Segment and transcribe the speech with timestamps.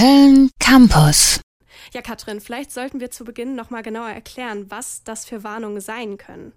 [0.00, 1.42] Köln Campus.
[1.92, 5.82] Ja, Katrin, vielleicht sollten wir zu Beginn noch mal genauer erklären, was das für Warnungen
[5.82, 6.54] sein können.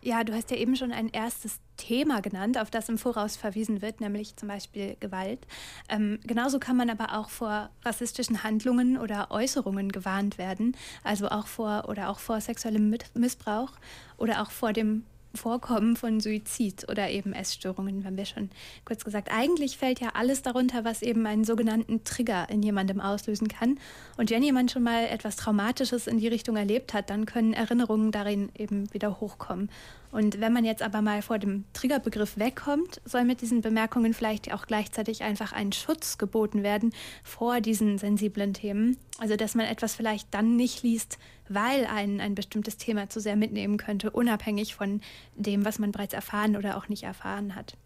[0.00, 3.82] Ja, du hast ja eben schon ein erstes Thema genannt, auf das im Voraus verwiesen
[3.82, 5.46] wird, nämlich zum Beispiel Gewalt.
[5.90, 10.74] Ähm, genauso kann man aber auch vor rassistischen Handlungen oder Äußerungen gewarnt werden,
[11.04, 13.72] also auch vor oder auch vor sexuellem Missbrauch
[14.16, 15.04] oder auch vor dem
[15.36, 18.50] Vorkommen von Suizid oder eben Essstörungen, haben wir schon
[18.84, 19.28] kurz gesagt.
[19.30, 23.78] Eigentlich fällt ja alles darunter, was eben einen sogenannten Trigger in jemandem auslösen kann.
[24.16, 28.12] Und wenn jemand schon mal etwas Traumatisches in die Richtung erlebt hat, dann können Erinnerungen
[28.12, 29.70] darin eben wieder hochkommen.
[30.10, 34.52] Und wenn man jetzt aber mal vor dem Triggerbegriff wegkommt, soll mit diesen Bemerkungen vielleicht
[34.52, 36.92] auch gleichzeitig einfach ein Schutz geboten werden
[37.22, 38.98] vor diesen sensiblen Themen.
[39.18, 43.36] Also dass man etwas vielleicht dann nicht liest, weil einen ein bestimmtes Thema zu sehr
[43.36, 45.00] mitnehmen könnte, unabhängig von
[45.34, 47.76] dem, was man bereits erfahren oder auch nicht erfahren hat.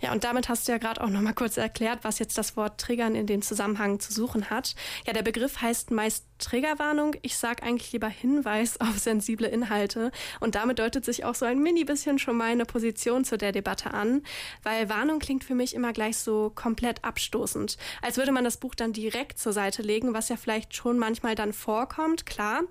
[0.00, 2.56] Ja, und damit hast du ja gerade auch noch mal kurz erklärt, was jetzt das
[2.56, 4.74] Wort Triggern in dem Zusammenhang zu suchen hat.
[5.06, 7.14] Ja, der Begriff heißt meist Triggerwarnung.
[7.22, 10.10] Ich sage eigentlich lieber Hinweis auf sensible Inhalte.
[10.40, 13.94] Und damit deutet sich auch so ein mini bisschen schon meine Position zu der Debatte
[13.94, 14.22] an,
[14.62, 17.76] weil Warnung klingt für mich immer gleich so komplett abstoßend.
[18.02, 21.34] Als würde man das Buch dann direkt zur Seite legen, was ja vielleicht schon manchmal
[21.34, 22.62] dann vorkommt, klar.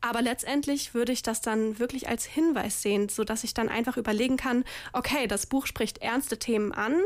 [0.00, 4.36] Aber letztendlich würde ich das dann wirklich als Hinweis sehen, sodass ich dann einfach überlegen
[4.36, 7.00] kann, okay, das Buch spricht ernste Themen an,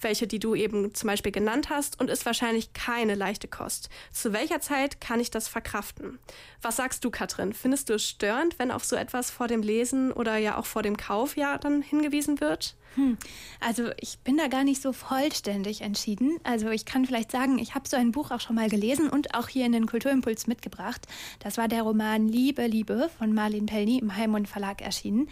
[0.00, 3.88] welche, die du eben zum Beispiel genannt hast, und ist wahrscheinlich keine leichte Kost.
[4.12, 6.18] Zu welcher Zeit kann ich das verkraften?
[6.62, 7.52] Was sagst du, Katrin?
[7.52, 10.82] Findest du es störend, wenn auf so etwas vor dem Lesen oder ja auch vor
[10.82, 12.76] dem Kauf ja dann hingewiesen wird?
[12.96, 13.18] Hm.
[13.60, 16.38] Also ich bin da gar nicht so vollständig entschieden.
[16.44, 19.34] Also ich kann vielleicht sagen, ich habe so ein Buch auch schon mal gelesen und
[19.34, 21.06] auch hier in den Kulturimpuls mitgebracht.
[21.40, 25.28] Das war der Roman Liebe, Liebe von Marlene Pellny im Heimund Verlag erschienen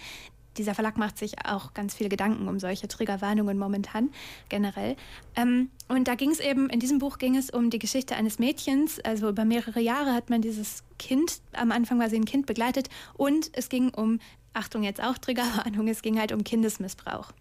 [0.57, 4.11] dieser Verlag macht sich auch ganz viele Gedanken um solche Triggerwarnungen momentan
[4.49, 4.97] generell.
[5.37, 8.39] Ähm, und da ging es eben, in diesem Buch ging es um die Geschichte eines
[8.39, 9.01] Mädchens.
[9.01, 12.89] Also über mehrere Jahre hat man dieses Kind, am Anfang war sie ein Kind begleitet
[13.15, 14.21] und es ging um,
[14.53, 17.33] Achtung jetzt auch Triggerwarnung, es ging halt um Kindesmissbrauch.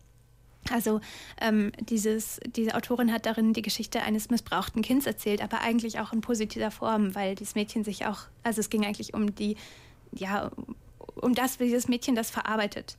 [0.72, 1.02] Also
[1.42, 6.14] ähm, dieses, diese Autorin hat darin die Geschichte eines missbrauchten Kindes erzählt, aber eigentlich auch
[6.14, 9.58] in positiver Form, weil dieses Mädchen sich auch, also es ging eigentlich um die,
[10.14, 10.52] ja,
[11.16, 12.98] um das, wie dieses Mädchen das verarbeitet.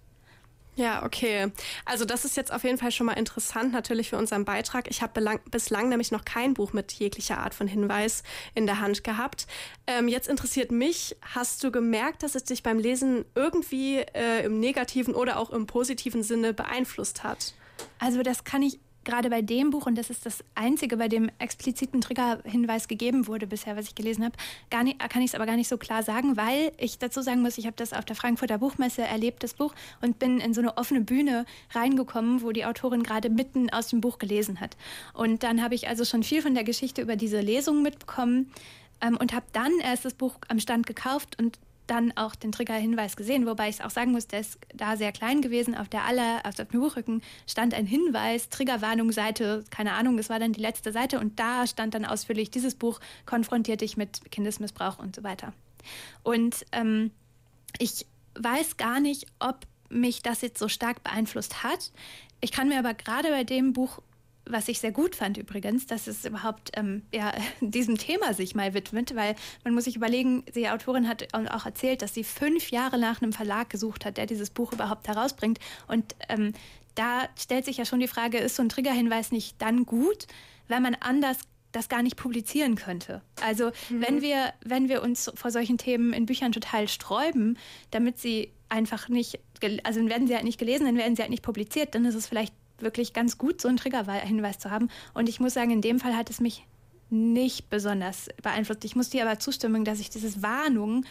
[0.77, 1.53] Ja, okay.
[1.85, 4.91] Also das ist jetzt auf jeden Fall schon mal interessant natürlich für unseren Beitrag.
[4.91, 8.25] Ich habe bislang nämlich noch kein Buch mit jeglicher Art von Hinweis
[8.55, 9.47] in der Hand gehabt.
[9.87, 14.59] Ähm, jetzt interessiert mich, hast du gemerkt, dass es dich beim Lesen irgendwie äh, im
[14.59, 17.55] negativen oder auch im positiven Sinne beeinflusst hat?
[17.99, 21.31] Also das kann ich gerade bei dem Buch, und das ist das einzige, bei dem
[21.39, 24.37] expliziten Triggerhinweis gegeben wurde bisher, was ich gelesen habe,
[24.71, 27.67] kann ich es aber gar nicht so klar sagen, weil ich dazu sagen muss, ich
[27.67, 31.01] habe das auf der Frankfurter Buchmesse erlebt, das Buch, und bin in so eine offene
[31.01, 34.77] Bühne reingekommen, wo die Autorin gerade mitten aus dem Buch gelesen hat.
[35.13, 38.51] Und dann habe ich also schon viel von der Geschichte über diese Lesung mitbekommen
[39.01, 43.17] ähm, und habe dann erst das Buch am Stand gekauft und dann auch den Triggerhinweis
[43.17, 45.75] gesehen, wobei ich auch sagen muss, der ist da sehr klein gewesen.
[45.75, 50.39] Auf der aller, auf dem Buchrücken stand ein Hinweis, Triggerwarnung, Seite, keine Ahnung, es war
[50.39, 54.99] dann die letzte Seite und da stand dann ausführlich, dieses Buch konfrontiert dich mit Kindesmissbrauch
[54.99, 55.53] und so weiter.
[56.23, 57.11] Und ähm,
[57.79, 58.07] ich
[58.37, 61.93] weiß gar nicht, ob mich das jetzt so stark beeinflusst hat.
[62.41, 64.01] Ich kann mir aber gerade bei dem Buch
[64.47, 68.75] was ich sehr gut fand übrigens, dass es überhaupt ähm, ja, diesem Thema sich mal
[68.75, 69.35] widmet, weil
[69.65, 73.33] man muss sich überlegen, die Autorin hat auch erzählt, dass sie fünf Jahre nach einem
[73.33, 75.59] Verlag gesucht hat, der dieses Buch überhaupt herausbringt.
[75.89, 76.53] Und ähm,
[76.95, 80.27] da stellt sich ja schon die Frage, ist so ein Triggerhinweis nicht dann gut,
[80.69, 81.39] wenn man anders
[81.73, 83.21] das gar nicht publizieren könnte.
[83.43, 84.01] Also mhm.
[84.01, 87.59] wenn wir, wenn wir uns vor solchen Themen in Büchern total sträuben,
[87.91, 89.41] damit sie einfach nicht,
[89.83, 92.29] also werden sie halt nicht gelesen, dann werden sie halt nicht publiziert, dann ist es
[92.29, 94.91] vielleicht wirklich ganz gut, so einen Triggerhinweis zu haben.
[95.15, 96.67] Und ich muss sagen, in dem Fall hat es mich
[97.11, 98.85] nicht besonders beeinflusst.
[98.85, 101.05] Ich muss dir aber zustimmen, dass ich dieses Warnung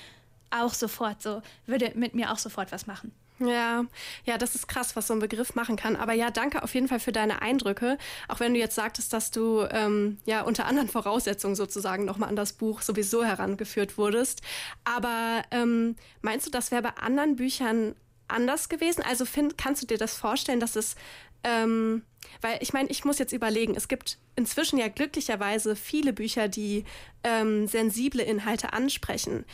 [0.51, 3.11] auch sofort so, würde mit mir auch sofort was machen.
[3.39, 3.85] Ja,
[4.25, 5.95] ja, das ist krass, was so ein Begriff machen kann.
[5.95, 7.97] Aber ja, danke auf jeden Fall für deine Eindrücke.
[8.27, 12.35] Auch wenn du jetzt sagtest, dass du ähm, ja unter anderen Voraussetzungen sozusagen nochmal an
[12.35, 14.41] das Buch sowieso herangeführt wurdest.
[14.83, 17.95] Aber ähm, meinst du, das wäre bei anderen Büchern
[18.33, 19.03] anders gewesen?
[19.03, 20.95] Also find, kannst du dir das vorstellen, dass es
[21.43, 22.03] ähm,
[22.41, 26.85] weil ich meine, ich muss jetzt überlegen, es gibt inzwischen ja glücklicherweise viele Bücher, die
[27.23, 29.45] ähm, sensible Inhalte ansprechen.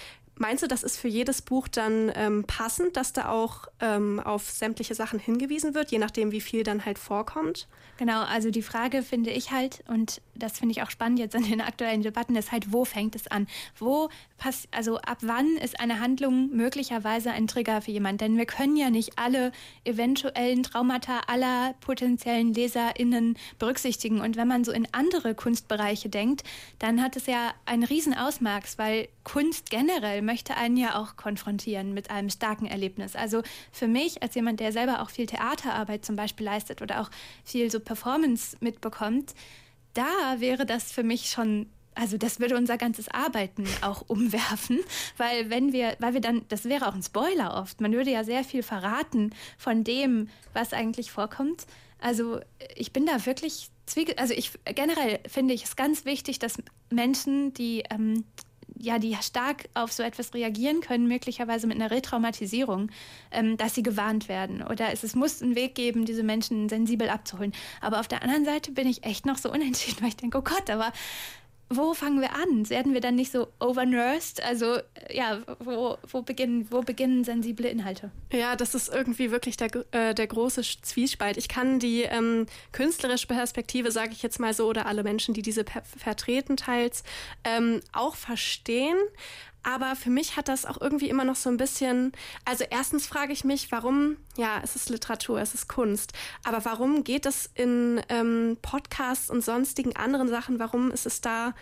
[0.41, 4.49] Meinst du, das ist für jedes Buch dann ähm, passend, dass da auch ähm, auf
[4.49, 7.67] sämtliche Sachen hingewiesen wird, je nachdem, wie viel dann halt vorkommt?
[7.97, 11.43] Genau, also die Frage finde ich halt, und das finde ich auch spannend jetzt in
[11.43, 13.47] den aktuellen Debatten, ist halt, wo fängt es an?
[13.77, 14.07] Wo
[14.37, 18.19] passt, also ab wann ist eine Handlung möglicherweise ein Trigger für jemanden?
[18.19, 19.51] Denn wir können ja nicht alle
[19.83, 24.21] eventuellen Traumata aller potenziellen LeserInnen berücksichtigen.
[24.21, 26.43] Und wenn man so in andere Kunstbereiche denkt,
[26.79, 31.95] dann hat es ja einen riesen Ausmaß, weil Kunst generell möchte einen ja auch konfrontieren
[31.95, 33.15] mit einem starken Erlebnis.
[33.15, 33.41] Also
[33.71, 37.09] für mich als jemand, der selber auch viel Theaterarbeit zum Beispiel leistet oder auch
[37.43, 39.33] viel so Performance mitbekommt,
[39.95, 40.05] da
[40.37, 41.65] wäre das für mich schon
[41.95, 44.79] also das würde unser ganzes Arbeiten auch umwerfen,
[45.17, 48.23] weil wenn wir, weil wir dann, das wäre auch ein Spoiler oft, man würde ja
[48.23, 51.65] sehr viel verraten von dem, was eigentlich vorkommt.
[51.99, 52.39] Also
[52.75, 56.57] ich bin da wirklich zwiege, also ich generell finde ich es ganz wichtig, dass
[56.89, 58.23] Menschen, die ähm,
[58.79, 62.89] ja, die stark auf so etwas reagieren können, möglicherweise mit einer Retraumatisierung,
[63.31, 64.63] ähm, dass sie gewarnt werden.
[64.63, 67.53] Oder es, es muss einen Weg geben, diese Menschen sensibel abzuholen.
[67.81, 70.41] Aber auf der anderen Seite bin ich echt noch so unentschieden, weil ich denke, oh
[70.41, 70.93] Gott, aber
[71.69, 72.67] wo fangen wir an?
[72.69, 74.43] Werden wir dann nicht so overnursed?
[74.43, 74.79] Also
[75.11, 78.11] ja, wo, wo, beginnen, wo beginnen sensible Inhalte?
[78.33, 81.37] Ja, das ist irgendwie wirklich der, äh, der große Zwiespalt.
[81.37, 85.43] Ich kann die ähm, künstlerische Perspektive, sage ich jetzt mal so, oder alle Menschen, die
[85.43, 85.63] diese
[85.97, 87.03] vertreten teils,
[87.43, 88.97] ähm, auch verstehen.
[89.69, 92.11] Aber für mich hat das auch irgendwie immer noch so ein bisschen,
[92.43, 96.13] also erstens frage ich mich, warum, ja, es ist Literatur, es ist Kunst,
[96.43, 101.53] aber warum geht es in ähm, Podcasts und sonstigen anderen Sachen, warum ist es da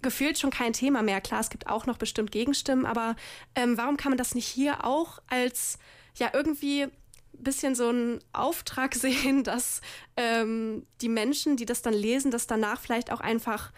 [0.00, 1.20] gefühlt schon kein Thema mehr?
[1.20, 3.16] Klar, es gibt auch noch bestimmt Gegenstimmen, aber
[3.56, 5.80] ähm, warum kann man das nicht hier auch als,
[6.14, 6.86] ja, irgendwie
[7.32, 9.80] bisschen so einen Auftrag sehen, dass
[10.16, 13.72] ähm, die Menschen, die das dann lesen, das danach vielleicht auch einfach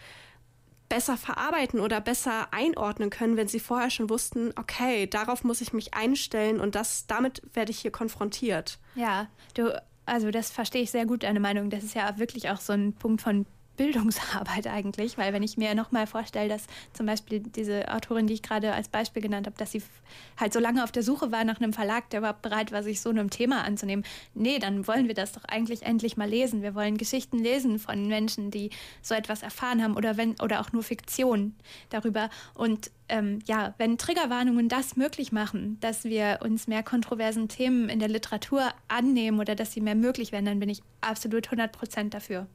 [0.88, 5.72] besser verarbeiten oder besser einordnen können, wenn sie vorher schon wussten, okay, darauf muss ich
[5.72, 8.78] mich einstellen und das, damit werde ich hier konfrontiert.
[8.94, 11.70] Ja, du, also das verstehe ich sehr gut, deine Meinung.
[11.70, 13.46] Das ist ja wirklich auch so ein Punkt von
[13.78, 18.42] Bildungsarbeit eigentlich, weil wenn ich mir nochmal vorstelle, dass zum Beispiel diese Autorin, die ich
[18.42, 19.82] gerade als Beispiel genannt habe, dass sie
[20.36, 23.00] halt so lange auf der Suche war nach einem Verlag, der überhaupt bereit war, sich
[23.00, 24.04] so einem Thema anzunehmen.
[24.34, 26.60] Nee, dann wollen wir das doch eigentlich endlich mal lesen.
[26.60, 28.70] Wir wollen Geschichten lesen von Menschen, die
[29.00, 31.54] so etwas erfahren haben oder wenn oder auch nur Fiktion
[31.88, 32.28] darüber.
[32.54, 37.98] Und ähm, ja, wenn Triggerwarnungen das möglich machen, dass wir uns mehr kontroversen Themen in
[37.98, 42.14] der Literatur annehmen oder dass sie mehr möglich werden, dann bin ich absolut 100 Prozent
[42.14, 42.46] dafür.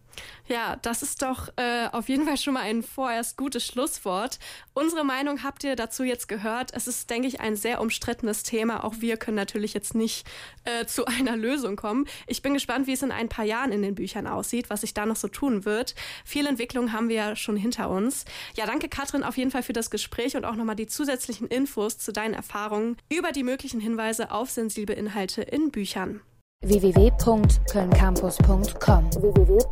[0.47, 4.39] Ja, das ist doch äh, auf jeden Fall schon mal ein vorerst gutes Schlusswort.
[4.73, 6.71] Unsere Meinung habt ihr dazu jetzt gehört.
[6.73, 8.83] Es ist, denke ich, ein sehr umstrittenes Thema.
[8.83, 10.27] Auch wir können natürlich jetzt nicht
[10.65, 12.05] äh, zu einer Lösung kommen.
[12.27, 14.94] Ich bin gespannt, wie es in ein paar Jahren in den Büchern aussieht, was sich
[14.94, 15.95] da noch so tun wird.
[16.25, 18.25] Viele Entwicklungen haben wir ja schon hinter uns.
[18.55, 21.47] Ja, danke Katrin auf jeden Fall für das Gespräch und und auch nochmal die zusätzlichen
[21.47, 26.19] Infos zu deinen Erfahrungen über die möglichen Hinweise auf sensible Inhalte in Büchern.
[26.61, 29.63] www.kölncampus.com www